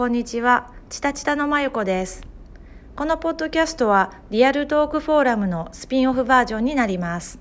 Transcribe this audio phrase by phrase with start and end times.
[0.00, 0.72] こんにちは。
[0.88, 2.22] ちたちたのまゆこです。
[2.96, 7.38] このポッドキャストはリアルトークフォーラムのスピンオフバージョンになります。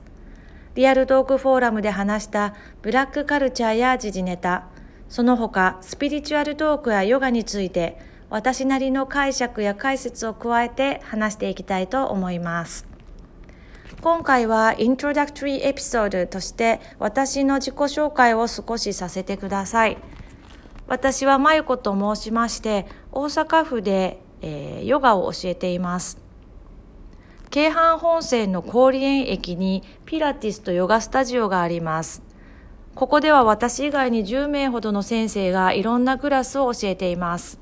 [0.76, 4.68] リアルトークフォーラムで話したブラックカルチャーや時事ネタ、
[5.08, 7.98] その他スピリチュアルトークやヨガについて
[8.30, 12.86] 私なりの解釈や解説を加えて話していきたいと思います。
[14.02, 19.98] 今回はイントロダクトリーエピソードとして私の自己紹介を少しさせてください。
[20.90, 26.18] 私はまゆこと申しまして大阪府で、えーヨガを教えています。
[27.52, 32.24] 京阪本線の郡園駅にピラティスとヨガスタジオがあります。
[32.96, 37.60] ここでは私以外に10名ほどの先生がいろんなクラスを教えています。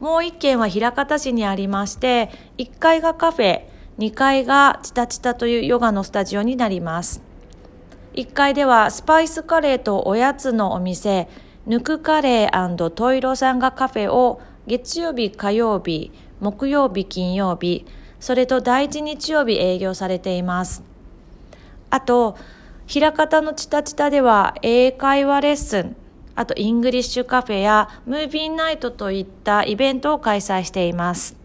[0.00, 2.28] もう一軒は枚方市にありまして、
[2.58, 3.62] 1階がカフェ、
[3.98, 7.22] 2階がチタチタというヨガのスタジオになります。
[8.14, 11.28] 1階ではスパイスカレーとおやつのお店、
[11.64, 17.86] ぬくカレートイロさんがカフェを月曜日、火曜日、木曜日、金曜日、
[18.18, 20.82] それと第一日曜日営業されています。
[21.90, 22.36] あと、
[22.92, 25.96] 枚方のチタチタでは英会話レッスン、
[26.34, 31.36] あとイングリッシュカフェやムービーナイトといったイベントを開催しています。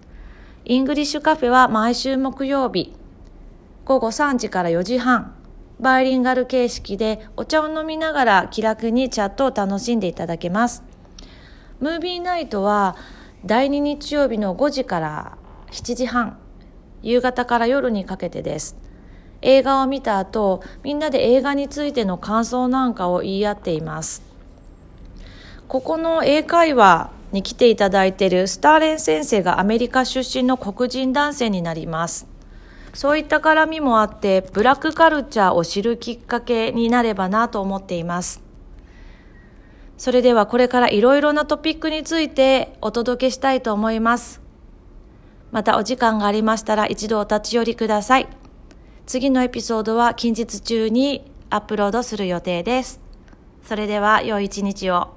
[0.65, 2.95] イングリッシュカフェは毎週木曜日、
[3.85, 5.35] 午後3時から4時半、
[5.79, 10.83] バイリンガル形式でお茶を飲みながら気楽にチャットを楽しんでいただけます。
[11.79, 12.95] ムービーナイトは
[13.45, 15.37] 第2日曜日の5時から
[15.71, 16.39] 7時半、
[17.03, 18.75] 夕方から夜にかけてです。
[19.41, 24.23] 映画を見た後、みんなで映画についての感想なんかを言い合っています。
[25.67, 32.36] ここの英会話に来ていただいているスターレン先生がアメリカ出身の黒人男性になります。
[32.93, 38.41] そういった絡みもあって、ブラックカルチャーを知るきっかけになればなと思っています。
[39.97, 44.41] それではこれからいろいろなトピックについてお届けしたいと思います。
[45.51, 48.27] またお時間がありましたら一度お立ち寄りください。
[49.05, 53.01] 次のエピソードは近日中にアップロードする予定です。
[53.63, 55.16] それでは良い一日を。